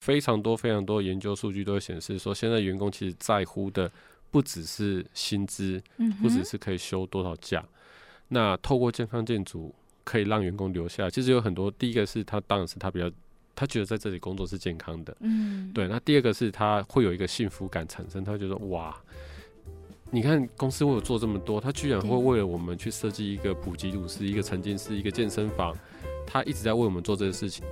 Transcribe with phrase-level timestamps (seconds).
[0.00, 3.90] 非常多非常多研究数据都会显示说，现在员工其实在乎的
[4.30, 5.82] 不只是薪资，
[6.22, 7.64] 不只是可以休多少假。
[8.28, 9.74] 那透过健康建筑
[10.04, 11.70] 可以让员工留下，其实有很多。
[11.72, 13.10] 第一个是他当然是他比较，
[13.54, 15.86] 他觉得在这里工作是健康的，嗯，对。
[15.86, 18.96] 那第二个是他会有一个幸福感产生，他会觉得哇，
[20.10, 25.76] 你看公司为我做这么多，他居然会为了我们去设计一个普及鲁斯、一个沉浸式、一个健身房，
[26.26, 27.62] 他一直在为我们做这个事情。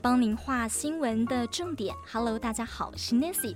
[0.00, 1.94] 帮您画新闻的重点。
[2.10, 3.54] Hello，大家好，我是 Nancy。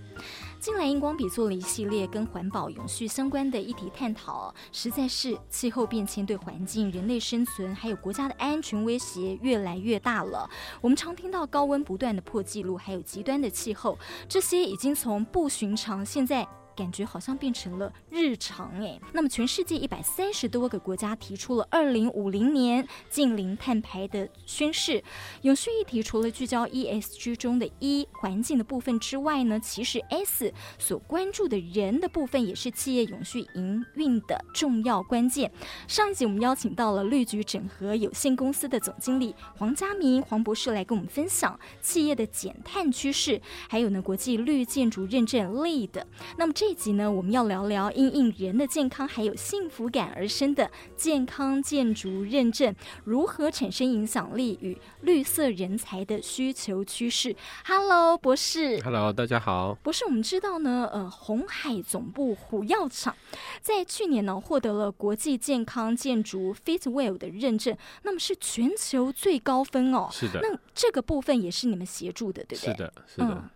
[0.61, 10.49] 近来荧光笔做了一系列跟环保永续相关的议题探讨，实在是气候变迁对环境、人类生存还有国家的安全威胁越来越大了。
[10.83, 13.99] 我们常听到高温不断的破纪录，还有极端的气候，
[14.29, 16.47] 这些已经从不寻常，现在。
[16.79, 19.01] 感觉好像变成了日常诶。
[19.13, 25.03] 那么，全世界一百三十多个国家提出了二零五零年净零碳排的宣誓。
[25.43, 35.51] 永续议题除了聚焦 ESG 中的 E 环境的部分之外呢，其实 S 所关注的人的部分也是企业永续营运的重要关键。
[35.89, 46.05] 上一集我们邀请到了绿菊整合有限公司的总经理黄家明黄博士来跟我们分享企业的减碳趋势，还有呢国际绿建筑认证 LEED。
[46.37, 57.35] 那么这这集呢，我们要聊聊因应人的健康还有幸福感而生的健康建筑认证，如何产生影响力与绿色人才的需求趋势。
[57.65, 58.79] Hello，博士。
[58.83, 59.79] Hello，大家好。
[59.83, 63.17] 博士，我们知道呢，呃，红海总部虎药厂
[63.63, 70.11] 在去年呢获得了国际健康建筑 Fitwel 的认证，那么是全球最高分哦。
[70.13, 70.41] 是的。
[70.43, 72.75] 那这个部分也是你们协助的，对不对？
[72.75, 73.27] 是的，是的。
[73.27, 73.51] 嗯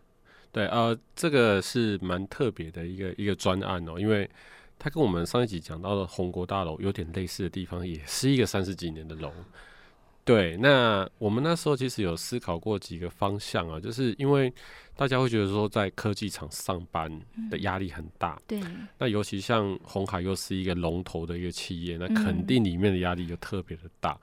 [0.52, 4.28] 对，呃，这个是蛮特别的一个一个专案哦，因为
[4.78, 9.32] 它跟我们上一集讲到的红国大楼有点类似的地方，也是一个三十几年的楼。
[10.24, 14.52] 对，那我们那时候其实有思考过几个方向啊，就是因为
[14.94, 17.10] 大家会觉得说在科技厂上班
[17.50, 18.60] 的压力很大，对，
[18.98, 24.16] 那尤其像红海又是一个龙头的一个企业，那肯定里面的压力就特别的大。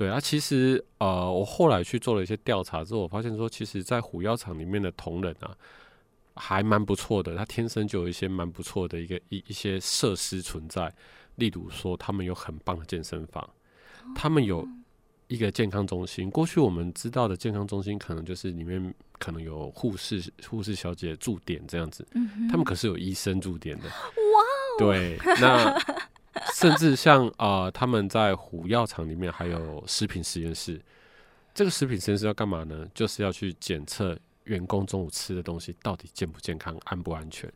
[0.00, 5.54] 对啊，其实呃，我后来去做了一些调查之后，我发现说，其实，在虎妖厂里面的同仁啊，
[6.36, 7.36] 还蛮不错的。
[7.36, 10.90] 他天生就有一些蛮不错的一个一一些设施存在，
[11.34, 13.46] 例如说，他们有很棒的健身房，
[14.14, 14.66] 他们有
[15.26, 16.30] 一个健康中心。
[16.30, 22.06] 过去我们知道的健康中心，可能就是里面可能有护士护士小姐驻点这样子，
[22.50, 23.84] 他们可是有医生驻点的。
[23.84, 25.78] 哇哦，对，那。
[26.54, 30.80] 甚至像啊、呃，他们在虎药厂里面还有食品实验室。
[31.52, 32.86] 这个食品实验室要干嘛呢？
[32.94, 37.52] 就是要去检测员工中午吃的东西到底健不健康、安不安全。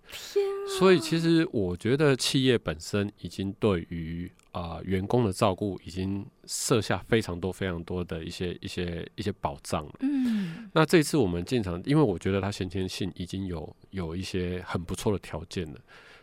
[0.78, 9.92] 所以其实我觉得企业本身已经对于啊、呃、员工的照顾已经设下非常多、非常多的一些、一些、一些保障了。
[10.00, 10.68] 嗯。
[10.72, 15.80] 那这次我们进场，因为我觉得它先天性已经有有一些很不错的条件了。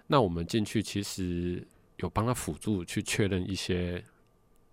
[0.08, 1.66] 那我们进去其实。
[2.02, 4.04] 有帮他辅助去确认一些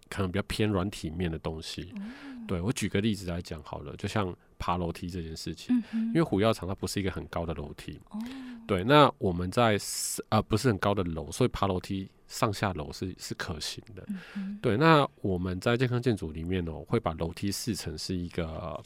[0.09, 1.93] 可能比较偏软体面的东西。
[1.97, 8.01] 嗯、对，我举个例子来讲好了，就像爬楼梯这件事情，嗯、因为虎药厂它不是一个很高的楼梯。
[8.11, 8.19] 哦、
[8.67, 9.79] 对，那我们在
[10.31, 14.07] 呃不是很高的楼，所以爬楼梯上下楼是是可行的。
[14.35, 18.83] 嗯、对，那我们在健康建筑里面哦，会把楼梯视成是一个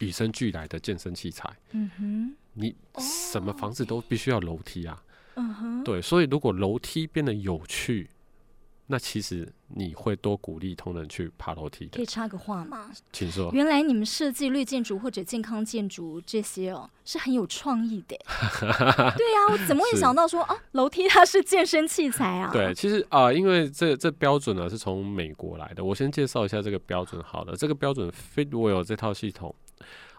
[0.00, 1.54] 与生俱来的健身器材。
[1.72, 5.02] 嗯哼，你什么房子都必须要楼梯啊。
[5.38, 8.10] 嗯哼，对，所以如果楼梯变得有趣，
[8.90, 11.96] 那其实你会多鼓励同仁去爬楼梯的。
[11.96, 12.90] 可以插个话吗？
[13.12, 13.50] 请说。
[13.52, 18.16] 原来你们设计绿建筑或者健康建筑这些哦，是很有创意的。
[18.58, 22.48] 对呀、啊，我怎么会想到说是啊，楼梯它是健身器材啊？
[22.52, 25.84] 对，其实啊、呃，因为这这标准呢是从美国来的。
[25.84, 27.22] 我先介绍一下这个标准。
[27.22, 29.54] 好了，这个标准 Fitwel 这套系统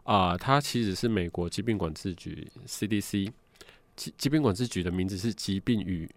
[0.03, 3.31] 啊、呃，它其实是美国疾病管制局 CDC。
[3.99, 6.09] 疾疾病管制局的名字是疾病与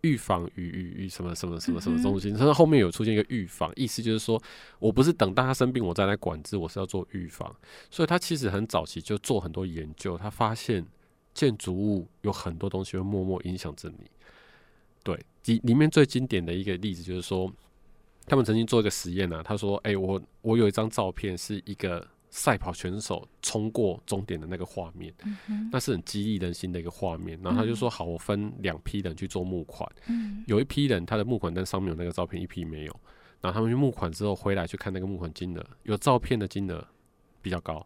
[0.00, 4.42] 预防与与与什么什么什么什么中心，它、嗯、后面有出现一个预防，意思就是说
[4.78, 7.54] 我不是等大家生病我再来管制，我是要做预防。
[7.90, 10.82] 所以他其实很早期就做很多研究，他发现
[11.34, 14.10] 建筑物有很多东西会默默影响着你。
[15.02, 17.52] 对，里里面最经典的一个例子就是说，
[18.26, 22.06] 他们曾经做一个实验呢、啊，他说：“哎、欸，我我有一张照片是一个。”
[22.36, 25.10] 赛跑选手冲过终点的那个画面，
[25.48, 27.40] 嗯、那是很激励人心的一个画面。
[27.42, 29.90] 然后他就说：“好，我分两批人去做募款。
[30.08, 33.00] 嗯、有一批人他的募款单上面有那个照片，一批没有。
[33.40, 36.86] 然后他们去募款之后回来去看那个募款金额，有照片的金额
[37.40, 37.82] 比较高，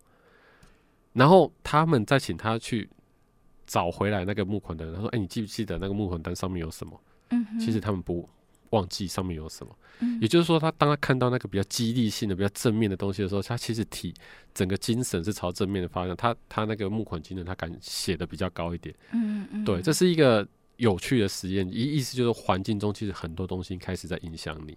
[1.12, 2.90] 然后他们再请他去
[3.66, 7.00] 找回来那个募款的人，他说：“哎、欸，你记不记得那个募款单上面有什么？”
[7.30, 8.28] 嗯，其实他们不
[8.70, 9.76] 忘记上面有什么。
[10.00, 14.14] 嗯，也就是说，他当他看到那个比较激励性的、比较正面的东西的时候，他其实体
[14.54, 16.16] 整个精神是朝正面的方向。
[16.16, 18.94] 他他那个募款精神，他敢写的比较高一点。
[19.12, 20.46] 嗯嗯，对，这是一个
[20.76, 21.68] 有趣的实验。
[21.68, 24.76] 意意思就是环境中其实很多东西开始在影响你。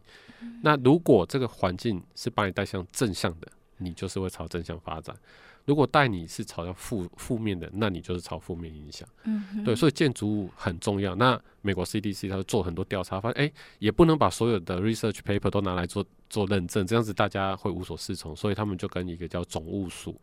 [0.61, 3.47] 那如果这个环境是把你带向正向的，
[3.77, 5.15] 你就是会朝正向发展；
[5.65, 9.07] 如果带你是朝向负负面的，那你就是朝负面影响。
[9.23, 11.15] 嗯，对，所以建筑物很重要。
[11.15, 18.35] 那美国 CDC 它会做很多调查，发现哎、欸，也不能把所有的 research paper 都拿来做做认证，这样子大家会无所适从。
[18.35, 20.19] 所以他们就跟一个叫总务署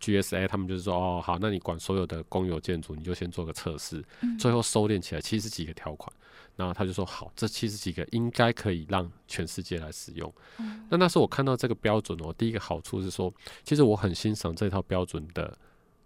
[0.00, 4.04] GSA，他们就是说哦，好，那你管所有的公有建筑，你就先做个测试，
[4.38, 6.12] 最后收敛起来七十几个条款。
[6.56, 10.32] 然后他就说：“好，这七十几个应该可以让全世界来使用。
[10.58, 13.32] 嗯”那那时候我看到这个标准哦，第一个好处是说，
[13.64, 15.56] 其实我很欣赏这套标准的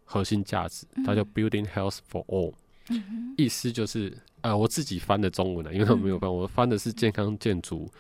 [0.05, 2.55] 核心价值，它叫 “Building Health for All”，
[2.89, 7.91] 嗯、意思就是呃，我自己翻的中文呢，因为他们没有翻，我翻的是健康建筑，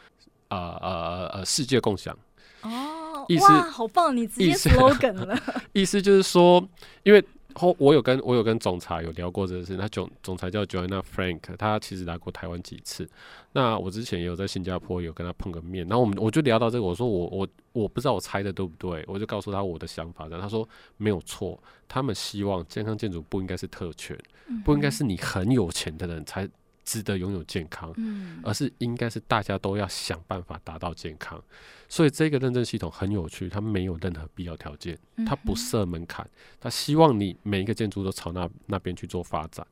[0.48, 2.16] 呃呃呃，世界共享。
[2.62, 4.16] 哦，意思哇，好棒！
[4.16, 5.38] 你直接 slogan 了。
[5.74, 6.66] 意思就是说，
[7.02, 7.22] 因为。
[7.54, 13.08] 后我有跟我有跟总裁有聊过这个事，他总总裁叫 Joanna Frank，他其实来过台湾几次。
[13.52, 20.68] 那我之前也有在新加坡有跟他碰个面，然后我们我就聊到这个，我说我我我不知道我猜的对不对，我就告诉他我的想法，然后他说
[20.98, 21.58] 没有错，
[21.88, 24.16] 他们希望健康建筑不应该是特权，
[24.64, 26.48] 不应该是你很有钱的人才
[26.88, 27.94] 值得拥有健康，
[28.42, 31.38] 而是应该是大家都要想办法达到健康。
[31.86, 36.26] 所以这个认证系统很有趣，它没有任何必要条件，它不设门槛，
[36.58, 39.66] 它希望你每一个建筑都朝那那边去做发展。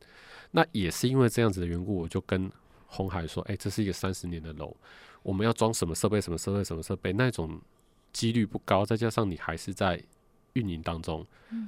[0.51, 2.53] 那也是因为这样子的缘故，我就跟
[2.87, 4.77] 红海说：“哎，这是一个三十年的楼，
[5.23, 6.21] 我们要装什么设备？
[6.21, 6.63] 什么设备？
[6.63, 7.15] 什么设备？
[7.15, 7.59] 那种
[8.13, 10.03] 几率不高，再加上你还是在
[10.57, 11.25] 运营当中，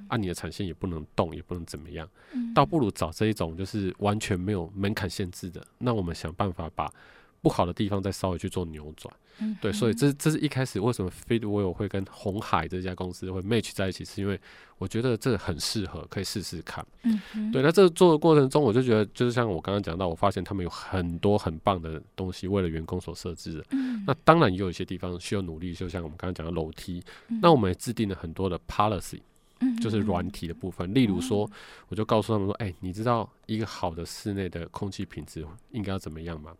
[0.09, 2.09] 按你的产线也不能动，也不能怎么样，
[2.55, 5.65] 倒不如找这一种就是完全没有门槛限制的。
[5.79, 6.93] 那我们想办法把。”
[7.41, 14.39] 不好的地方再稍微去做扭转，嗯，对，所以这这是一开始为什么 Fitwell 会跟红海这家公司会 match 在一起，是因为
[14.79, 17.63] 我觉得这个很适合，可以试试看，嗯，对。
[17.63, 23.65] 那这做的过程中，我就觉得就是像我刚刚讲到，我发现他们有很多很棒的东西，为了员工所设置的。
[23.71, 27.39] 嗯，那当然也有一些地方需要努力，就像我们刚刚讲的楼梯，嗯。
[27.41, 29.21] 那我们也制定了很多的 policy，
[29.81, 31.49] 就是软体的部分，例如说，
[31.89, 36.53] 我就告诉他们说，哎，你知道一个好的室内的空气品质应该要怎么样吗？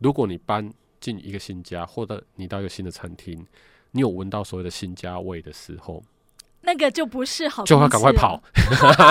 [0.00, 0.70] 如果你搬
[1.00, 3.46] 进一个新家，或者你到一个新的餐厅，
[3.92, 6.02] 你有闻到所谓的新家味的时候，
[6.62, 8.42] 那个就不是好，就要赶快跑，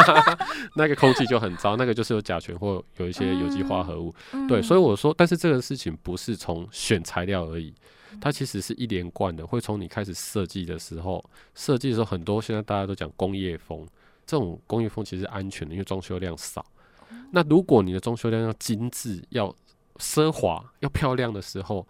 [0.75, 4.13] 那个空气就很糟，那个就是有甲醛或有一些有机化合物。
[4.33, 7.73] 嗯、对，所以我说，但是这个事情不是从选材料而已，
[8.21, 11.23] 它其实是一连贯的，会从你开始设计的时候，
[11.55, 13.87] 设计的时候很多现在大家都讲工业风，
[14.25, 16.65] 这种工业风其实是安全的，因为装修量少。
[17.31, 19.53] 那如果你的装修量要精致，要
[19.99, 21.87] 奢华要漂亮的时候，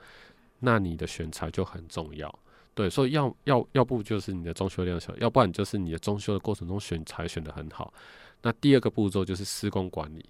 [0.59, 2.39] 那你的选材就很重要。
[2.73, 7.93] 对，所以要要要不就是你的装修量小，要不然就是你的装修的过程中选材选的很好。
[8.41, 10.25] 那第二个步骤就是施工管理，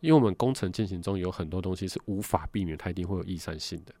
[0.00, 3.94] 因为我们工程进行中有很多东西是无法避免，它一定会有易散性的。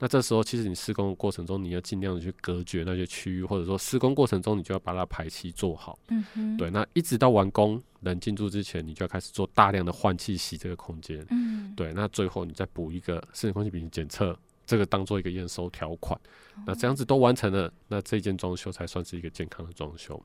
[0.00, 5.98] 那这时候其实你施工的过程中，你要尽量的去隔绝那些区域，或者说施工过程中你就要把它排气做好。
[6.08, 6.56] 嗯哼。
[6.56, 11.24] 对，那一直到完工人进驻之前，你就要开始做大量的换气洗这个空间。
[11.28, 11.74] 嗯。
[11.76, 14.34] 对，那最后你再补一个室内空气品质检测，
[14.66, 16.18] 这个当做一个验收条款。
[16.66, 20.20] 那这样子都完成了，那这件装修才算是一个健康的装修。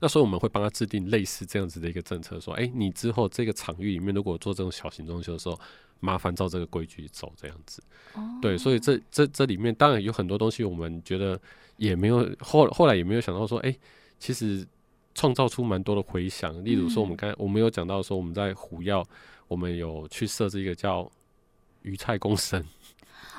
[0.00, 5.58] 那所以我们会帮他制定类似这样子的一个政策，说，哎，你之后这个场域里面如果做这种小型装修的时候。
[6.00, 7.82] 麻烦照这个规矩走，这样子。
[8.40, 11.36] 对，所以这这这里面当然有很多东西，我们觉得
[11.76, 13.76] 也没有后后来也没有想到说，哎，
[14.20, 14.64] 其实
[15.12, 16.64] 创造出蛮多的回响。
[16.64, 19.04] 例如说，我们刚我们有讲到说，我们在虎药，
[19.48, 21.10] 我们有去设置一个叫
[21.82, 22.64] 鱼菜共生。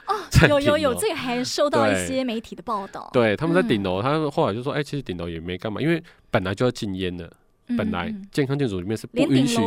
[0.10, 0.16] 哦，
[0.50, 3.10] 有有有，这个还收到一些媒体的报道。
[3.13, 7.32] 对，他们在顶楼，他们后来就说，哎，其实顶楼也没干嘛，因为本来就要禁烟的，
[7.78, 9.62] 本来健康建筑里面是不允许，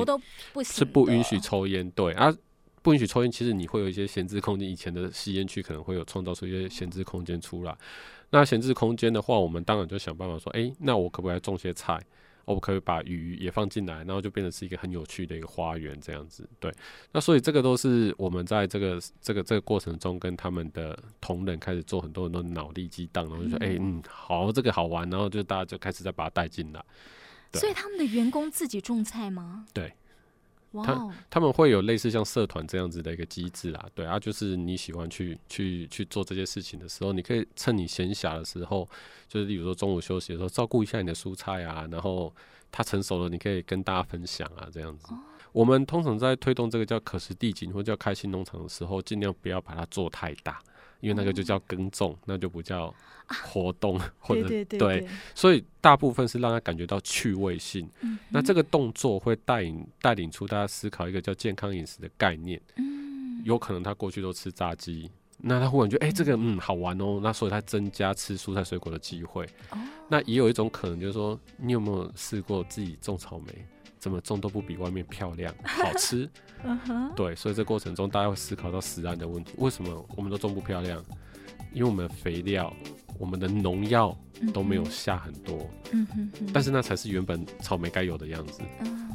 [0.62, 1.90] 是不允许抽烟。
[1.92, 2.30] 对啊。
[2.84, 4.68] 不允许抽烟，其实你会有一些闲置空间。
[4.68, 7.72] 以前的吸烟区可能会有创造出一些闲置空间出来。
[8.30, 11.96] 那闲置空间的话，我们当然就想办法说，哎、欸，那我可不可以种些菜？
[12.44, 16.48] 我可以把鱼也放进来，然后就变成是一个很有趣的一个花园这样子。
[16.58, 16.72] 对，
[17.12, 26.84] 那所以这个都是我们在这个这个这个过程中跟他们的同仁开始做很多很多脑力激荡，然后就说，哎、欸，嗯，好，这个好玩，然后就大家就开始再把它带进来。
[27.52, 29.66] 所以他们的员工自己种菜吗？
[29.72, 29.92] 对。
[30.84, 38.88] 他他们会有类似像社团这样子的一个机制啦，对啊，就是你喜欢去去去做这些事情的时候，你可以趁你闲暇的时候，
[39.28, 42.32] 就是比如说中午休息的时候，照顾一下你的蔬菜啊，然后
[42.70, 45.12] 它成熟了，你可以跟大家分享啊，这样子。
[45.52, 50.62] 我们通常在推动这个叫可食地景或叫开心农场的时候，尽量不要把它做太大。
[51.02, 52.94] 因为那个就叫耕种，那就不叫
[53.26, 57.90] 活动，啊、或者对，所以大部分是让他感觉到趣味性。
[58.02, 62.60] 嗯、那这个动作会带领带领出大家思考一个叫健康饮食的概念。
[62.76, 69.44] 嗯、有可能他过去都吃炸鸡，那他忽然觉得哎、欸，这个嗯好玩哦，那所以他增加吃蔬菜水果的机会。
[69.70, 69.78] 哦、
[70.08, 73.66] 那也有一种可能就是说，你有没有试过自己种草莓？
[74.02, 76.28] 怎么种都不比外面漂亮好吃，
[77.14, 79.52] 对，所以这过程中大家会思考到食安的问题。
[79.58, 81.00] 为什么我们都种不漂亮？
[81.72, 82.74] 因为我们的肥料、
[83.16, 84.12] 我们的农药
[84.52, 85.70] 都没有下很多，
[86.52, 88.60] 但是那才是原本草莓该有的样子。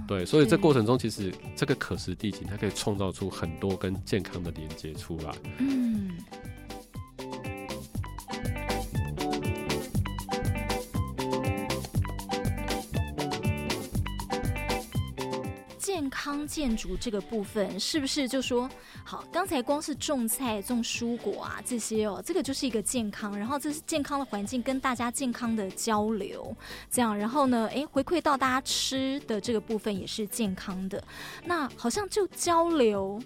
[0.08, 5.34] 对，所以这过程中其实这个可食地景它可以创造出很多跟健康的连接出来。
[5.60, 6.18] 健
[16.48, 18.70] 建筑这个部分是不是就说
[19.04, 19.24] 好？
[19.32, 26.56] 刚才光是种菜、种蔬果啊这些哦，这个就是一个健康，然后这是健康的环境，跟大家健康的交流，
[26.90, 31.04] 这样，然后呢，诶，回馈到大家吃的这个部分也是健康的。
[31.46, 33.22] 那好像就交流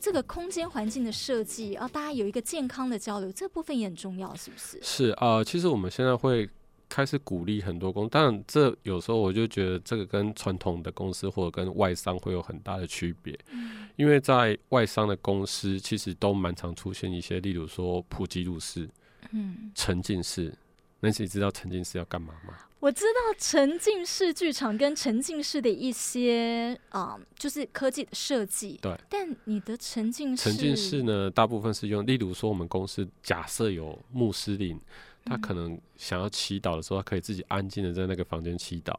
[0.00, 4.78] 这个空间环境的设计啊，大家有一个健康的交流，这部分也很重要，是不是？
[4.82, 6.48] 是啊，其实我们现在会。
[6.88, 18.88] 开始鼓励很多公司，当然这有时候我就觉得这个跟传统的公司或者跟外商会有很大的区别，嗯、因为在外商的公司其实都蛮常出现一些，例如说普吉鲁士、
[19.32, 20.54] 嗯，沉浸式，
[21.00, 22.54] 那你知道沉浸式要干嘛吗？
[22.78, 28.94] 我知道沉浸式剧场跟沉浸式的一些啊、嗯，就是科技的设计，对。
[29.08, 34.78] 但你的沉浸式，沉浸式呢，大部分是用，例如说我们公司假设有穆斯林。
[35.24, 38.94] 他可能想要祈祷的时候，他可以自己安静的在那个房间祈祷，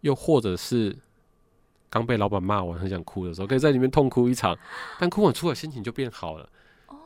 [0.00, 0.96] 又或者是
[1.90, 4.56] 刚被老板骂完很想哭的时候，可以在里面痛哭一场，
[4.98, 6.48] 但哭完出来心情就变好了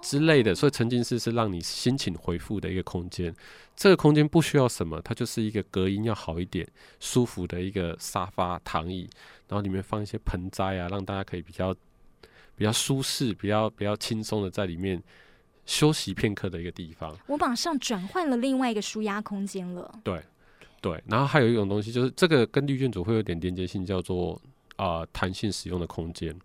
[0.00, 0.54] 之类的。
[0.54, 3.34] 所以沉浸式是让你心情回复的一个空间。
[3.74, 6.66] 这个空间不需要什么，它就是一个隔音要好一点、
[7.00, 9.10] 舒服的一个沙发躺椅，
[9.48, 11.74] 然后里面放一些盆栽啊，让大家可以比较
[12.54, 15.02] 比较舒适、比较比较轻松的在里面。
[15.70, 20.00] 休息片刻的一个地方，我马上转换了另外一个舒压空间了。
[20.02, 20.20] 对，
[20.80, 24.40] 对，然后还有一种东西，就是这个跟绿卷组会有点连接性，叫做
[24.74, 26.36] 啊弹性使用的空间。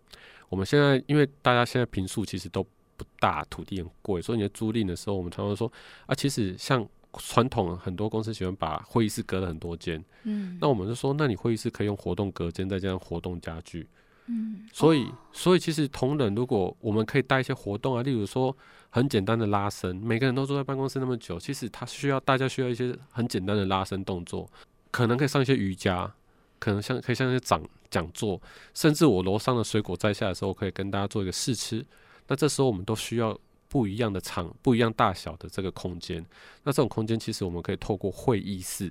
[0.48, 2.62] 我们现在因为大家现在平数其实都
[2.96, 5.70] 不大，土地很贵，所以你在租赁的时候，我们常常说
[6.06, 13.88] 啊，其实像传统很多公司喜欢把会议室隔了很多间，嗯，那我们就说，那你会议室可以用活动隔间，再加上活动家具。
[14.28, 18.54] 嗯，所以，所以其实同仁，如果我们可以带一些活动啊，例如说
[18.90, 24.50] 很简单的拉伸，每个人都坐在办公室那么久，其实他需要大家需要一些很简单的拉伸动作，
[24.90, 26.12] 可能可以上一些瑜伽，
[26.58, 28.42] 可能像可以上一些讲讲座，
[28.74, 31.86] 甚至我楼上的水果摘下来的时候，可以跟大家做一个试吃。
[32.26, 36.24] 那这时候我们都需要不一样的场，不一样大小的这个空间。
[36.64, 38.88] 那这种空间其实我们可以透过会议室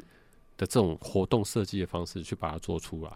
[0.56, 3.12] 的这种活动设计的方式去把它做出来。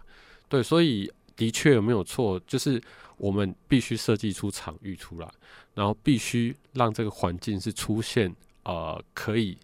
[0.50, 1.10] 对，所以。
[1.36, 2.80] 的确有没有错，就是
[3.16, 5.28] 我们必须设计出场域出来，
[5.74, 8.34] 然后必须让这个环境是出现
[8.64, 9.56] 呃可以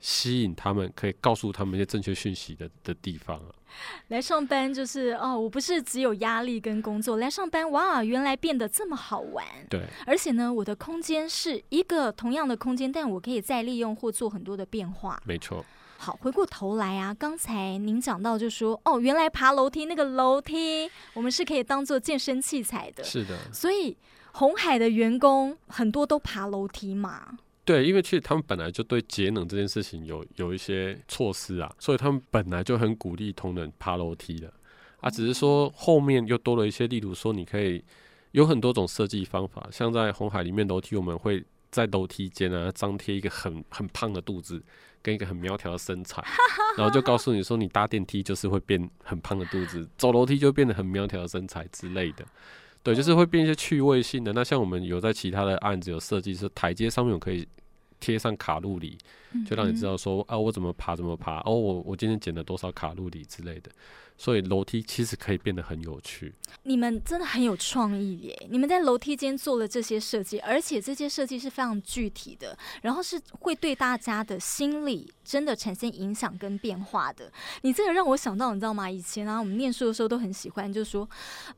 [0.00, 3.54] 吸引他们，可以告诉他们一些正确讯息的的地方啊。
[4.08, 9.44] 来上班就是哦，我不是只有压力跟工作，来上班哇，原来变得这么好玩。
[9.68, 15.20] 对，而且呢，我的空间是一个同样的空间，但我可以再利用或做很多的变化。
[15.26, 15.64] 没错。
[15.96, 23.02] 好，回过头来啊，刚才您讲到就说哦，原来爬楼梯那个楼梯，我们是可以当做健身器材的。
[23.02, 23.96] 是的，所以
[24.32, 27.38] 红海的员工很多都爬楼梯嘛。
[27.64, 34.52] 对，因为其实他们本来就对节能这件事情有有一些措施啊，所以他们本来就很鼓励同仁爬楼梯的
[35.00, 37.82] 啊，只是说后面又多了一些，例如说你可以
[38.32, 44.62] 有很多种设计方法，像在红海里面楼梯，我们会在楼梯间啊张贴一个很很胖的肚子。
[45.04, 46.24] 跟一个很苗条的身材，
[46.78, 52.24] 然后就告诉你说，你搭电梯就是会变很胖的肚子，走楼梯就变得很苗条的身材之类的。
[52.82, 54.32] 对，就是会变一些趣味性的。
[54.32, 57.46] 那像我们有在其他的案子有设计，是台阶上面我可以
[58.00, 58.96] 贴上卡路里，
[59.46, 63.70] 就让你知道说啊，我怎么爬怎么爬，哦，我我今天减了多少卡路里之类的。
[64.16, 66.32] 所以楼梯其实可以变得很有趣。
[66.62, 68.46] 你们真的很有创意耶！
[68.48, 77.28] 你们在楼梯间做了这些设计，而且这些设计是非常具体的，然后是会对大家的心理真的产生影响跟变化的。
[77.62, 78.88] 你这个让我想到，你知道吗？
[78.88, 81.08] 以前啊，我们念书的时候都很喜欢，就是说，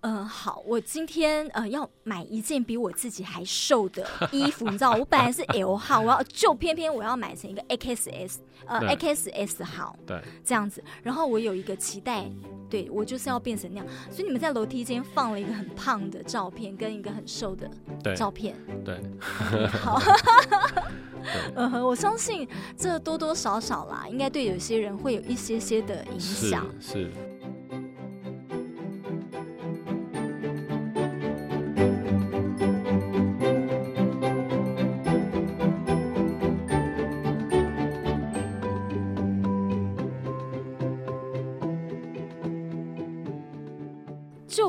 [0.00, 12.30] 嗯、呃，好，我今天呃要买一件比我自己还瘦的衣服，你知道，我本来是 L 号，我要就偏偏我要买成一个 XS，呃 xs 好，对，这样子，然后我有一个期待。
[12.68, 17.70] 对，我就是要变成那样，所以你们在楼梯间放了一个很胖的照片，跟一个很瘦的
[18.16, 18.56] 照片。
[18.85, 19.00] 对，
[19.52, 20.02] 对 好，
[21.54, 22.46] 嗯哼，我相信
[22.76, 26.66] 这多多少少啦，应该对有些人会有一些些的影响。
[26.80, 27.04] 是。
[27.04, 27.11] 是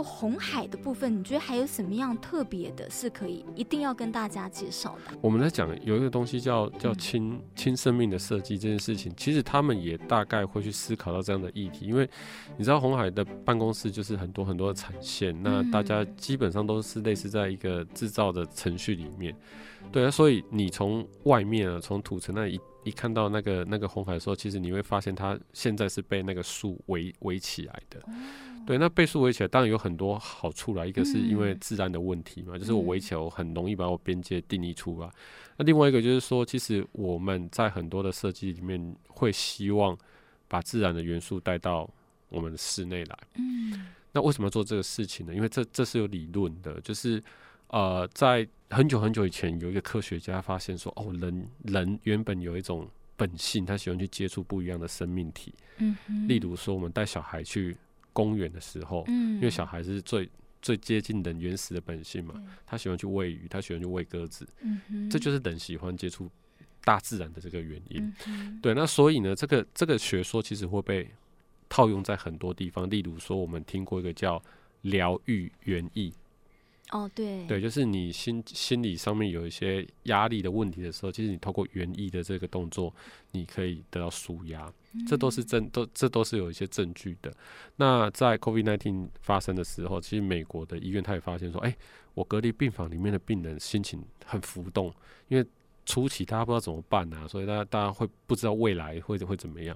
[0.03, 5.17] 红海的部分，你觉得还有什么样特别的，是可以一定要跟大家介绍的？
[5.22, 12.10] 我们在讲有一个东西叫叫轻轻生命的设计这件事情，其实他们也大概会去思考到这样的议题，因为
[12.58, 19.36] 你知道红海的办公室就是很多很多的产线，那大家基本上都是类似在一个制造的程序里面，
[19.91, 28.01] 对啊，所以你从外面啊，从土城那一一看到那个那个红海的时候，其实你会发现它现在是被那个树围围起来的。
[28.68, 30.86] 对，那被树围起来当然有很多好处啦。
[30.86, 35.08] 一个是因为自然的问题嘛，嗯、就是我围起来，我很容易把我边界定义出来。
[35.08, 35.14] 嗯、
[35.56, 39.98] 那另外一个就是说，其实我们在很多的设计里面会希望
[40.50, 41.90] 把自然的元素带到
[42.28, 43.18] 我们的室内来。
[43.36, 45.34] 嗯，那为什么做这个事情呢？
[45.34, 47.24] 因为这这是有理论的，就是
[47.70, 55.54] 呃，在很久很久以前，有一个科学家发现说，哦，人人原本有一种本性，他喜欢去接触不一样的生命体。
[55.78, 55.96] 嗯，
[56.28, 57.78] 例如说，我们带小孩去。
[58.18, 60.28] 公园的时候，嗯，因为小孩是最
[60.60, 62.34] 最接近人原始的本性嘛，
[62.66, 66.28] 他喜欢去喂鱼，他喜欢去喂鸽子，嗯，这就是人喜欢接触
[66.84, 68.12] 大自然的这个原因。
[68.26, 71.08] 嗯，对，那所以呢，这个这个学说其实会被
[71.70, 74.42] 套用在很多地方，例如说，我们听过一个叫
[74.82, 76.12] 疗愈园艺。
[76.91, 82.94] 哦，对，对，就是你心心理上面有一些压力的问题的时候，其实你透过园艺的这个动作，
[83.32, 87.34] 你可以得到舒压，嗯、这都是证，都这都是有一些证据的。
[87.75, 91.75] 那在 COVID-19 发生的时候，其实美国的医院他也发现说，哎，
[92.13, 94.94] 我隔离病房里面的病人心情很浮动，
[95.27, 95.46] 因为。
[95.88, 99.76] 初期大家不知道怎么办啊，所以大家大家会不知道未来会会怎么样。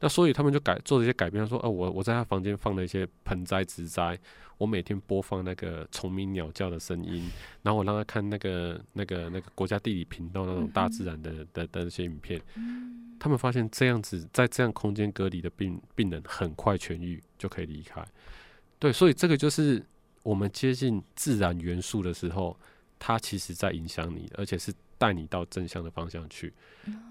[0.00, 4.18] 那所以他们就改做了一些改变，说：“哦、呃，我我在他房间放了一些盆栽植栽，
[4.58, 7.30] 我每天播放那个虫鸣鸟叫的声音，
[7.62, 12.42] 然后我让他看那个那个那个国家地理频道那种大自然的的的那些影片。
[13.20, 18.04] 他们发现这样子在这样空间隔离的病病人很快痊愈，就可以离开。
[18.80, 19.80] 对，所以这个就是
[20.24, 22.58] 我们接近自然元素的时候，
[22.98, 24.74] 它其实在影响你，而且是。
[25.02, 26.54] 带你到正向的方向去，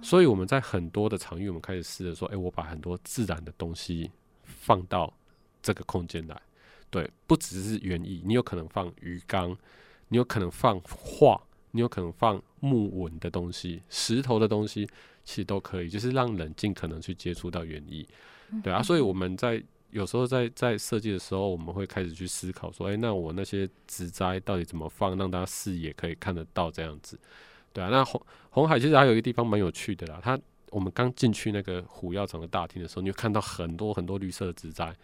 [0.02, 4.10] 所以我们在很多的场域，我们开始试着说：“诶，我把很多自然的东西
[4.46, 5.14] 放到
[5.62, 6.42] 这个空间来。”
[6.90, 9.58] 对，不只是园艺，你有可能放鱼缸，
[10.08, 14.88] 你有可能放画，你有可能放木纹的东西、石头的东西，
[15.26, 18.08] 其实都可以，就是让人尽可能去接触到园艺。
[18.64, 27.20] 对啊，所以我们在有时候在在设计的时候，我们会开始去思考说：“诶，那我那些植栽到底怎么放，让大家视野可以看得到这样子。”
[27.74, 30.20] 对啊，那红红海其实还有一个地方蛮有趣的啦。
[30.24, 34.96] 它我们刚进去那个虎药厂的大厅的时候，你就看到很多很多绿色的植栽，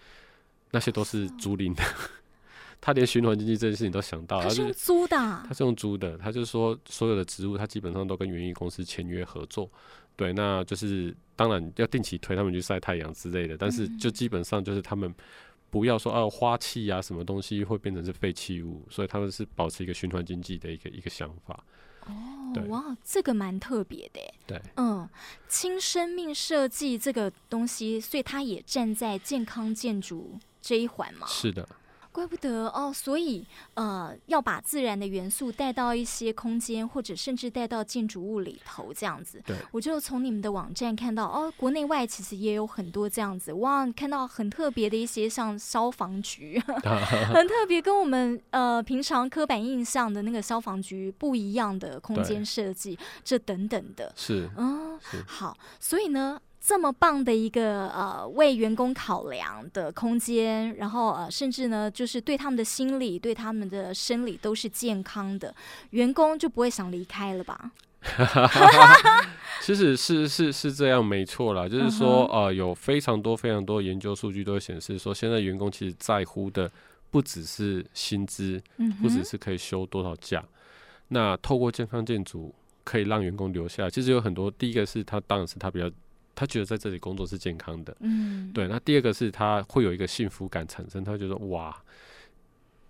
[0.71, 1.83] 那些都是租赁的。
[2.79, 6.15] 他连循环经济这件事情都想到，他是用租的，啊，他是用租的。
[6.17, 9.67] 他就是说，所有的植物，他基本上都跟园艺公司签约合作。
[10.15, 15.11] 对，那就是当然要定期推他们去晒太阳之类的，但是就基本上就是他们
[15.69, 21.63] 不要说啊花器啊什么东西会变成是废弃物，所以他们是保持一个循环经济的一个一个想法。
[22.05, 24.21] 哦，哇，这个蛮特别的。
[24.45, 25.07] 对，嗯，
[25.49, 31.27] 轻生命设计这个东西，所以它也站在健康建筑这一环嘛。
[31.27, 31.67] 是的。
[32.11, 39.41] 怪不得哦，所以呃，要把自然的元素带到一些空间，或者甚至带到建筑物里头，这样子。
[39.45, 46.59] 对，我就从你们的网站看到哦，国内外其实也有很多这样子哇，看到很特别的一些像消防局，
[47.33, 54.11] 很特别，跟我们呃平常刻板印象的那个消防局不一样的空间设计，这等等的。
[54.15, 56.39] 是，嗯，是好，所以呢。
[56.67, 65.55] 这么棒的一个呃为员工考量的空间，然后呃甚至呢就是对他们的心理、对他们的生理都是健康的，
[65.91, 67.71] 员工就不会想离开了吧？
[69.63, 71.69] 其实是是是这样，没错啦。
[71.69, 76.69] 就是说，呃，有非常多非常多研究数据都会显示说，现在员工其实在乎的
[77.09, 78.61] 不只是薪资，
[79.01, 80.43] 不只是可以休多少假。
[81.07, 82.53] 那透过健康建筑
[82.83, 84.51] 可以让员工留下来，其实有很多。
[84.51, 85.89] 第一个是他当然是他比较，
[86.37, 88.67] 他觉得在这里工作是健康的，嗯，对。
[88.67, 91.75] 那第二个是他会有一个幸福感产生，他会觉得哇。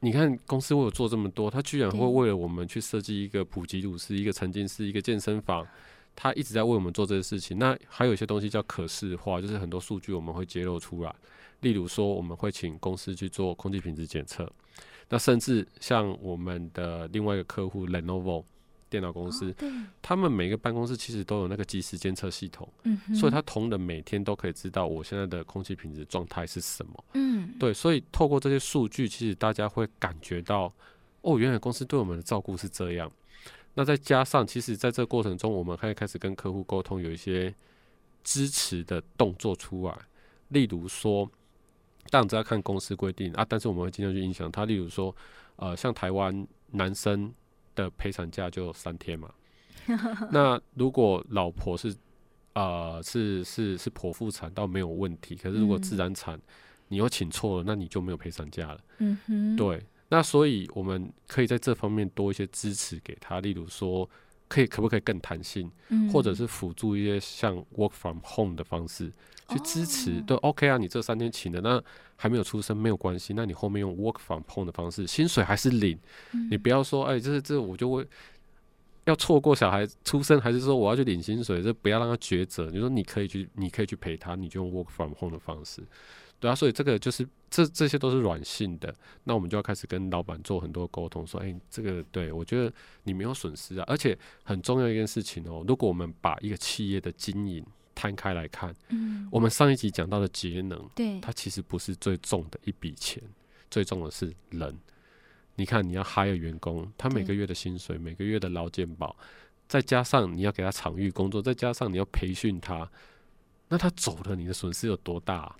[0.01, 5.65] 你看公司为我做这么多，他居然会为了我们去设计一个普及鲁斯、一个沉浸式、一个健身房，
[6.13, 7.57] 他一直在为我们做这些事情。
[7.57, 11.15] 那还有一些东西叫可视化，就是很多数据我们会揭露出来。
[11.61, 14.51] 例如说，我们会请公司去做空气品质检测，
[15.09, 18.43] 那甚至像我们的另外一个客户 Lenovo。
[18.89, 27.03] 电脑公司，哦、他们每个办公室其实都有那个即时监测系统，嗯、所以他同仁每天都可以知道我现在的空气品质状态是什么。
[27.13, 30.73] 嗯，对，所以透过这些数据，其实大家会感觉到，
[31.21, 33.11] 哦，原来公司对我们的照顾是这样。
[33.73, 37.53] 那再加上，其实在这个过程中，我们可以开始跟客户沟通，有一些
[38.23, 39.97] 支持的动作出来，
[40.47, 41.29] 例如说，
[42.09, 44.65] 当然这要看公司规定啊，但是我们会尽量去影响他。
[44.65, 45.15] 例如说，
[45.57, 47.33] 呃，像台湾男生。
[47.77, 49.31] 的陪产假就三天嘛，
[50.33, 51.95] 那如果老婆是
[52.53, 56.39] 呃是是是剖腹产倒没有问题，可是如果自然产，
[56.87, 58.79] 你又请错了，那你就没有陪产假了。
[58.97, 64.09] 嗯哼，对，那所以我们可以在这方面多一些支持给他，例如说
[64.47, 65.71] 可以可不可以更弹性，
[66.11, 69.11] 或者是辅助一些像 work from home 的方式。
[69.49, 71.81] 去支持都 OK 啊，你这三天请的那
[72.17, 75.97] 还没有出生没有关系，那你后面用 work from home 的方式，薪水还是领，
[76.33, 78.05] 嗯、你不要说哎，这是这我就会
[79.05, 82.69] 要错过小孩出生，还是说我要去领薪水，这不要让他抉择。
[82.69, 85.81] 你说你可以去，你可以去陪他，你就用 work from home 的方式，
[86.39, 92.71] 对啊，所以这个就是这这些都是软性的，那我们就要开始跟老板做很多沟通，说哎，这个对我觉得
[93.03, 97.65] 你没有损失啊，而且很重要一件事情哦，如果我们把一个企业的经营。
[97.99, 103.19] 摊开来看，嗯，我们上一集讲到的节能，对，它其实不是最重的一笔钱，
[103.71, 104.77] 最重的是人。
[105.55, 109.15] 你看，你要 hire 员工，他每个月的薪水，每个月的劳健保，
[109.67, 112.87] 再加上你要给他场域工作，再加上你要培训他，
[113.67, 115.55] 那他走了，你的损失有多大啊？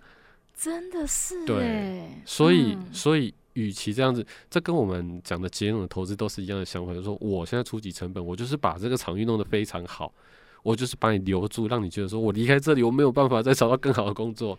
[0.57, 10.11] 真的是，对，所以，所以，与其这样子，这跟我们讲的节能的投资都是一样的想法，就是说，我现在初级成本，我就是把这个场域弄得非常好。
[10.63, 14.57] 我就是把你留住，让你觉得说我离开这里，我没有办法再找到更好的工作。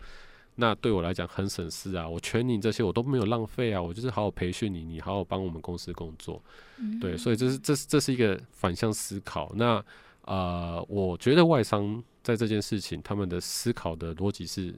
[0.54, 6.40] 那对我来讲很省事啊，我全你这些我都没有浪费啊，我就是好好培训你，你好好帮我们公司工作。
[6.78, 9.52] 嗯、对，所以这是这是这是一个反向思考。
[9.56, 9.84] 那
[10.22, 14.74] 呃，我觉得外商在这件事情，他们的思考的逻辑是。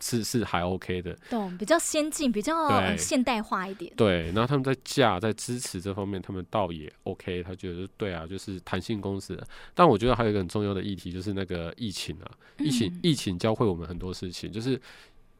[0.00, 3.92] 是是还 OK 的，懂，比较先进，比较现代化一点。
[3.96, 7.42] 对，然后他们在价在支持这方面，他们倒也 OK。
[7.42, 9.38] 他觉得对啊，就是弹性公司。
[9.74, 14.50] 但我觉得还有一个很重要的议题，就是那个疫情啊，疫情、嗯、疫情教会我们很多事情。
[14.50, 14.80] 就是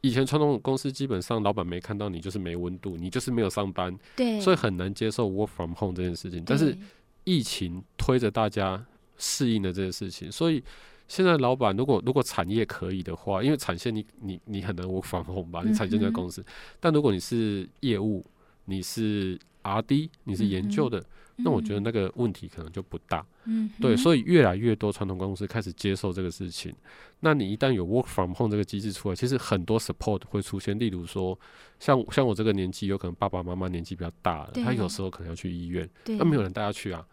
[0.03, 6.43] 以前传统公司基本上老板没看到你，就是没温度，你就是没有上班，对，所以很难接受 work from home 这件事情。
[6.45, 6.77] 但是
[7.25, 8.85] 疫情推着大家
[9.17, 10.63] 适应了这件事情，所以。
[11.11, 15.61] 现在老板如果如果产业可以的话，因为产线你你你很难 work from home 吧？
[15.67, 16.45] 你产线在公司，嗯、
[16.79, 18.25] 但如果你是业务，
[18.67, 23.27] 你是 RD，你是研究的，嗯、那我觉得那个问题可能就不大。
[23.47, 26.73] 嗯，对，所以越来越多传统公司开始接受这个事情。
[27.19, 30.79] 那你一旦有 work from home 这个机制出来，其实很多 support 会出现。
[30.79, 31.37] 例如说，
[31.81, 37.05] 像像我这个年纪，有可能爸爸妈妈年纪比较大了，哦、他有时候可能要去医院，那没有人带他去啊。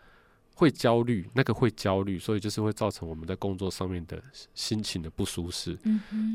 [0.58, 4.20] 会焦虑，那个会焦虑，所以就是会造成我们在工作上面的
[4.56, 5.78] 心情的不舒适。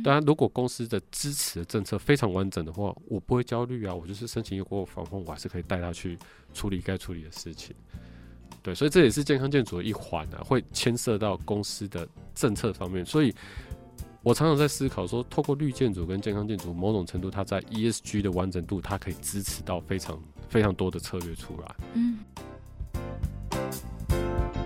[0.04, 6.16] 当然，如果公司的支持的政策非常完整的话，我不会焦虑啊，我就是申请一个过防控，我还是可以带他去
[6.54, 7.74] 处理该处理的事情。
[8.62, 13.04] 对，所以这也是健康建筑的一环啊，会牵涉到公司的政策方面。
[13.04, 13.34] 所以
[14.22, 21.74] 我常常在思考说，透过绿建筑跟健康建筑，某种程度它在 ESG 的完整度，它可以支持到非常非常多的策略出来。
[21.94, 22.20] 嗯。
[23.52, 24.61] Thank you.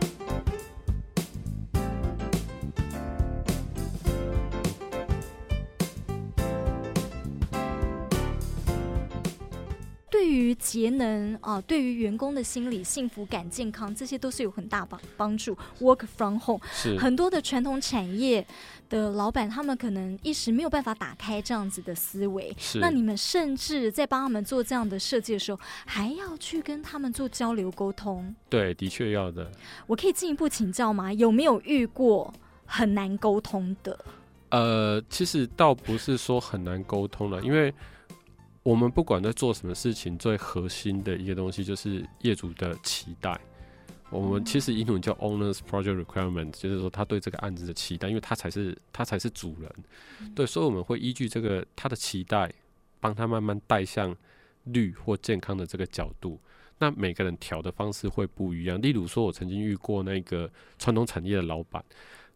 [10.17, 15.55] 对于节能啊、呃，对于员工的心理幸福感、健康，这些都是有很大帮帮助。
[15.79, 18.47] Work from home，是很多的传统产业
[18.89, 22.51] 的老板，他们可能一时没有办法打开这样子的思维。
[22.57, 28.35] 是那你们甚至在帮他们做这样的设计的时候，还要去跟他们做交流沟通。
[28.49, 29.53] 对，的确要的。
[29.87, 31.13] 我可以进一步请教吗？
[31.13, 32.33] 有没有遇过
[32.65, 33.99] 很难沟通的？
[34.49, 37.75] 呃，其实倒不是说很难沟通了，因为。
[38.67, 43.41] 我们不管在做什么事情，最核心的一个东西就是业主的期待。
[44.11, 49.73] 我们其实英文叫 Owner's Project Requirement，就是说他对这个案子的期待，因为他才是他才是主人，
[50.35, 52.53] 对，所以我们会依据这个他的期待，
[52.99, 54.13] 帮他慢慢带向
[54.65, 56.37] 绿或健康的这个角度。
[56.79, 58.83] 那每个人调的方式会不一样。
[58.83, 61.85] 例如说，我曾经遇过那个传统产业的老板，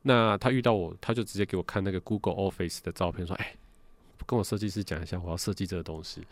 [0.03, 3.57] 那他遇到我，他就直接给我看那个 Google Office 的照片，说：“哎，
[4.31, 6.23] 跟我设计师讲一下，我要设计这个东西。”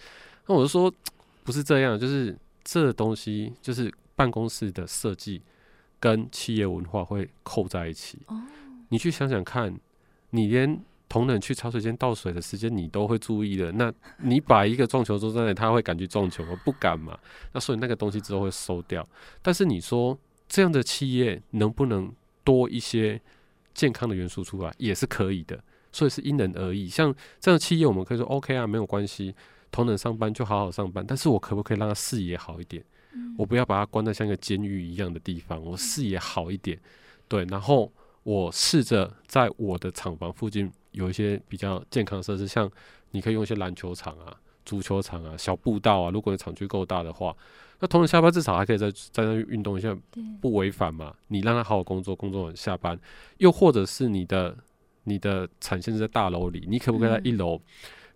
[0.46, 0.92] 那我就说
[1.44, 5.40] ：“不是这样，就是这个东西就是。”办公室的设计
[6.00, 8.18] 跟企业文化会扣在一起。
[8.88, 9.72] 你去想想看，
[10.30, 10.76] 你连
[11.08, 16.60] 同仁去茶水间倒水的时间你都会注意的，那你把一个撞球桌在那里，他会敢去撞球吗？
[16.64, 17.16] 不敢嘛。
[17.52, 19.08] 那所以那个东西之后会收掉。
[19.40, 23.20] 但是你说这样的企业能不能多一些
[23.72, 25.62] 健康的元素出来，也是可以的。
[25.98, 26.88] 所以是因人而异。
[26.88, 29.34] 像这样的企业，我们可以说 OK 啊，没有关系，
[29.72, 31.04] 同等上班就好好上班。
[31.04, 32.84] 但是我可不可以让他视野好一点？
[33.36, 36.78] 我不要把他关在像一个监狱一样的地方，我视野好一点，
[37.26, 37.90] 对，然后
[38.22, 42.70] 我试着在我的厂房附近有一些比较健康的设施，像
[43.10, 44.32] 你可以用一些篮球场啊、
[44.64, 47.34] 足球场啊、小步道啊，如果你厂区够大的话，
[47.80, 49.96] 那同仁下班至少还可以在在那运动一下，
[50.40, 51.14] 不违反嘛。
[51.28, 52.98] 你让他好好工作，工作完下班，
[53.38, 54.56] 又或者是你的
[55.08, 57.60] 你的产线是在大楼里，你可不可以在一楼，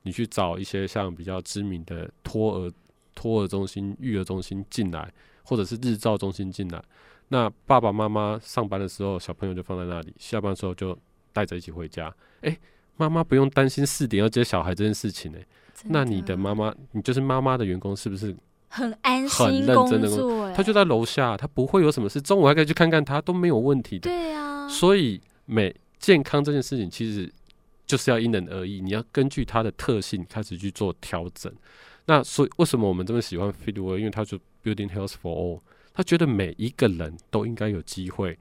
[0.03, 2.73] 你去找一些像比较知名的托儿。
[3.15, 5.13] 托儿中心、育儿中心进来，
[5.45, 6.83] 或者是日照中心进来，
[7.29, 10.99] 那爸爸妈妈上班的时候，小朋友就放在那里，下班的时候就
[11.31, 12.07] 带着一起回家。
[12.41, 12.59] 诶、欸，
[12.97, 15.47] 妈妈不用担心四点要接小孩这件事情呢、欸。
[15.85, 18.35] 那你的妈妈，你就是妈妈的员工，是不是
[18.69, 20.53] 很安心、很认真的工作？
[20.55, 24.09] 他就在楼下，他不会有什么事，中午还可以去看看他，都没有问题的。
[24.09, 24.67] 对啊。
[24.69, 27.33] 所以，美健康这件事情，其实
[27.87, 31.51] 就是要因人而异，你要根据它的特性开始去做调整。
[32.07, 33.97] 那所以，为什么我们这么喜欢 Fitwel？
[33.97, 35.61] 因为他就 Building Health for All，
[35.95, 38.37] 他觉得每一个人都应该有机会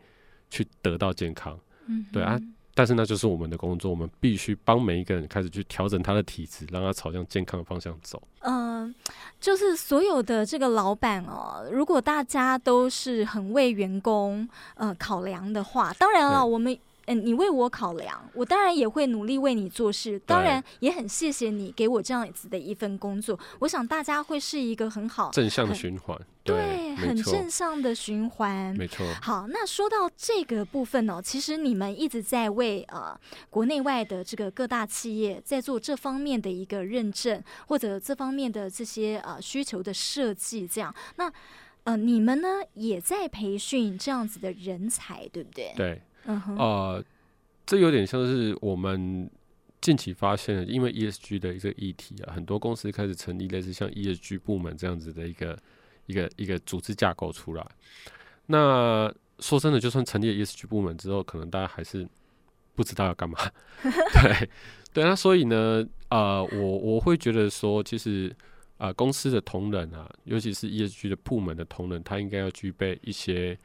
[0.50, 1.60] 去得到健康。
[1.86, 2.41] 嗯，对啊。
[2.74, 8.19] 但是那就是我们的工作，我们必须帮每一个人开始去调整他的体质，让他朝向健康的方向走。
[8.39, 8.95] 嗯、呃，
[9.39, 16.76] 就是所有的这个老板哦，如果大家都是很为员工呃考量的话，当然了，我们。
[17.08, 20.20] 嗯，你为我考量，我当然也会努力为你做事。
[20.20, 23.40] 当然也很谢谢你给我这样子的一份工作。
[23.60, 29.06] 我想大家会是一个很好正向的循环，对，很正向的循环，没错。
[29.22, 40.94] 好，那说到这个部分呢，其实你们一直在为呃国内外的这个各大企业在做这方面的一个认证，或者这方面的这些呃需求的设计，这样。
[41.16, 41.32] 那
[41.84, 45.74] 呃，你们呢也在培训这样子的人才，对不对？
[45.76, 46.02] 对。
[46.26, 47.04] 嗯哼，呃，
[47.66, 49.30] 这有点像是我们
[49.80, 55.58] 近期发现的，因为 ESG 的一个议题啊，很多公司开始成立类似像 ESG 部门这样子的一个
[56.06, 57.66] 一个一个组织架构出来。
[58.48, 62.08] 那说真的，就算成立了 ESG 部门之后，可能大家还是
[62.76, 63.38] 不知道要干嘛。
[63.82, 64.50] 对
[64.94, 68.30] 对，那所以呢，呃，我我会觉得说，其实
[68.78, 73.58] 啊、呃，公司的同仁啊，尤其是 ESG 的部门的同仁，他应该要具备一些，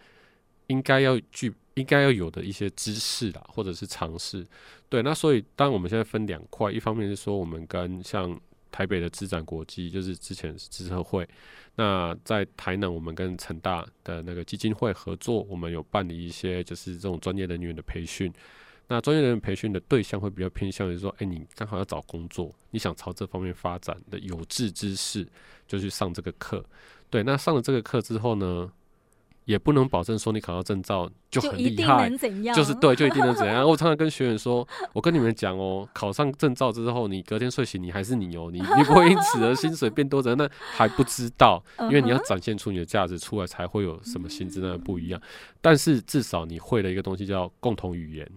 [0.69, 1.55] 应该要具。
[1.77, 4.43] 应该要有的一些知识啦，或者是尝试。
[4.89, 8.35] 对，那所以当我们现在分两块，一方面是说我们跟像
[8.73, 11.29] 台北的资展国际，就是之前是资策会，
[11.75, 18.33] 那在台南我们跟成大的那个基金会合作，我们有办理一些就是这种专业人员的培训。
[18.89, 25.29] 那专业人员培训的对象会比较偏向于说，哎，你刚好要找工作，你想朝这方面发展的有志之士，
[25.69, 26.65] 就去上这个课。
[27.11, 28.73] 对，那上了这个课之后呢，
[29.47, 33.63] 也不能保证说你考到证照就很厉害，就，就是对，就一定能怎样。
[33.67, 45.23] 我常常跟学员说，我跟你们讲哦，考上证照之后，你隔天睡醒你还是你哦，你 你不会因此而薪水变多的，那还不知道，因为你要展现出你的价值出来，才会有什么薪资那不一样。
[45.61, 48.29] 但是至少你会了一个东西叫共同语言，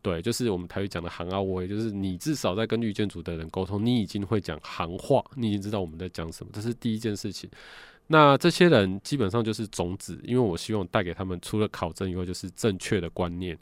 [0.00, 7.50] 对，就是我们台语讲的行啊，我也就是你至少在跟绿建组的人沟通，你已经会讲行话，你已经知道我们在讲什么，这是第一件事情。
[8.10, 13.56] 那这些人基本上就是种子，因为我希望带给他们除了考证以外，就是正确的观念。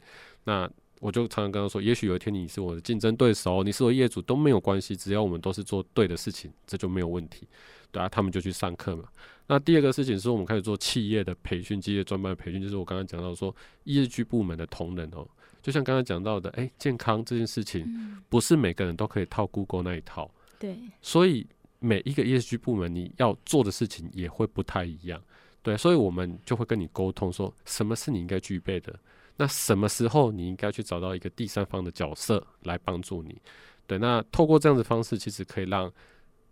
[0.45, 7.45] 那我就常常跟他说，也许有一天你是我的竞争对手，你是我业主都没有关系，只要我们都是做对的事情，这就没有问题。
[7.91, 9.03] 对啊，他们就去上课嘛。
[9.47, 15.27] 那第二个事情是我们开始做企业的培训，企业专班的培训，就是我刚刚讲到说，ESG 部门的同仁哦，
[15.61, 21.45] 就像刚刚讲到的，诶，健康这件事情不是每个人都可以套 Google 那一套，对，所以。
[21.79, 25.21] 每一个 ESG 部门，你要做的事情也会不太一样，
[25.61, 28.97] 对，所以我们就会跟你沟通，说什么是你应该具备的，
[29.35, 33.39] 那什么时候你应该去找到一个第三方的角色来帮助你，
[33.85, 35.91] 对，那透过这样的方式，其实可以让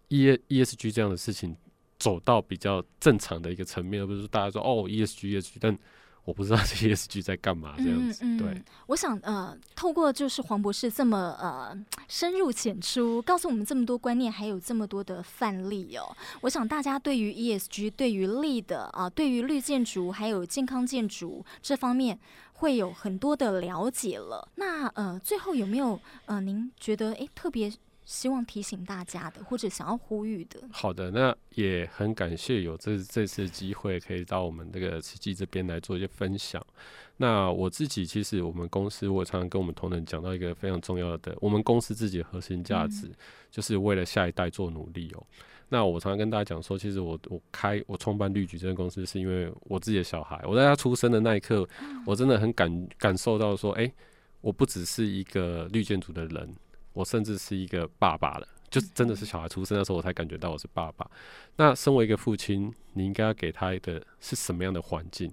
[0.09, 1.55] E ESG 这样的事情
[1.97, 5.77] 走到比较正常的一个层面，而不是说大家说哦 ESG ESG，但
[6.25, 8.25] 我不知道 这 ESG 在干嘛这样子。
[8.25, 16.15] 嗯嗯、对，我想呃，透过就是黄博士这么呃深入浅出，告诉我们这么多观念，还有这么多的范例哦。
[16.41, 22.19] 我想大家对于 ESG、对于 LEED 啊、呃，对于绿建筑还有健康建筑这方面，
[22.53, 24.47] 会有很多的了解了。
[24.55, 27.71] 那呃，最后有没有呃，您觉得诶特别？
[28.05, 30.61] 希望提醒大家的，或者想要呼吁的。
[30.71, 36.63] 好的，那也很感谢有这这次机会，可以到我们这个慈济这边来做一些分享。
[37.17, 43.15] 那我自己其实，我们公司我常常跟我们同仁讲到一个非常重要的，我们公司自己的核心价值，嗯、
[43.49, 45.25] 就是为了下一代做努力哦。
[45.67, 51.67] 那我常常跟大家讲说，其实我我开我创办绿举这间公司，是因为我自己的小孩，我在他出生的那一刻，
[52.05, 53.93] 我真的很感感受到说，哎、欸，
[54.41, 56.55] 我不只是一个绿建筑的人。
[56.95, 61.07] 我甚至是一个爸爸了，就真的是小孩出生的时候，我才感觉到我是爸爸。
[61.57, 65.31] 那身为一个父亲，你应该要给他的是什么样的环境？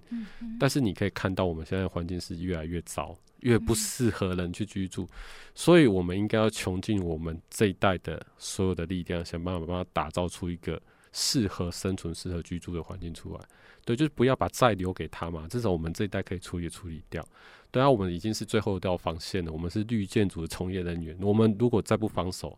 [0.59, 5.07] 但是你可以看到，我们现在环境是越来越糟，越不适合人去居住。
[5.55, 10.79] 所以，我们应该要穷尽我们这一代的所有的力量，想办法帮他打造出一个
[11.11, 13.41] 适合生存、适合居住的环境出来。
[13.85, 17.25] 对，就是不要把债留给他嘛，至少我们这一代可以处理处理掉。
[17.71, 19.51] 对啊，我们已经是最后一道防线了。
[19.51, 22.57] 我们是绿建筑的从业人员，我们如果再不防守，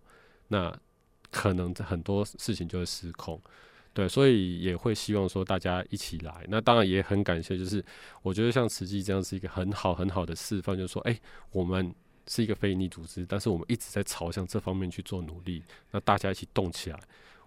[0.49, 0.77] 那
[1.31, 3.41] 可能很多事情就会失控。
[3.93, 6.45] 对，所以也会希望说大家一起来。
[6.49, 7.83] 那当然也很感谢，就是
[8.21, 11.17] 我觉得像慈济这样是一个很好很好的示范，就是说，哎、
[11.51, 11.95] 我们
[12.27, 15.63] 是一个非营利组织，但是我们一直在朝向这方面去做努力。
[15.91, 16.99] 那大家一起动起来，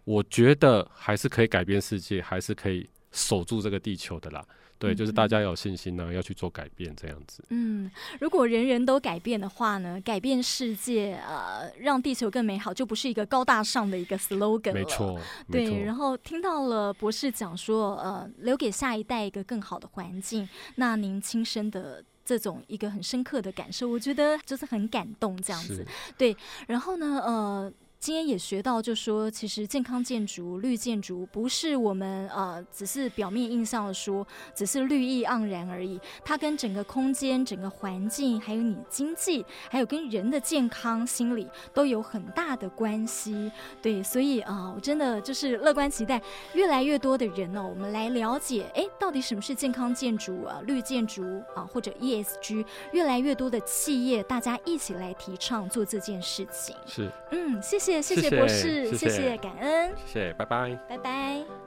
[0.04, 4.44] 我觉得还是可以改变世界，还是可以守住这个地球的啦。
[4.80, 7.42] 对，就是大家要有信心呢、啊，要去做改变这样子。
[7.48, 7.90] 嗯，
[8.20, 14.74] 如果人人都改变的话呢，改变世界，呃，让地球更美好，就不是一个高大上的一个 slogan 了。
[14.74, 15.18] 没错，
[15.50, 15.82] 对。
[15.82, 25.84] 然后听到了博士讲说，呃，留给下一代一个更好的环境，那您亲身的这种一个很深刻的感受，我觉得就是很感动这样子。
[26.16, 26.36] 对。
[26.68, 27.72] 然后呢，呃。
[28.00, 36.00] 今天也学到，就说其实健康建筑、绿建筑不是我们呃只是表面印象的说，只是绿意盎然而已。
[36.24, 43.50] 它跟整个空间、整个环境，还有你经济，还有跟人的健康、心理都有很大的关系。
[43.82, 46.22] 对，所以啊、呃，我真的就是乐观期待
[46.54, 56.76] 越来越多的人呢、哦，我们来了解，哎，到底什么是健康建筑啊、绿建筑啊，或者 ESG，越来越多的企业大家一起来提倡做这件事情。
[56.86, 57.87] 是，嗯，谢谢。
[57.88, 61.57] 谢谢谢谢博士，谢谢，谢谢感恩，谢谢，拜拜，拜拜。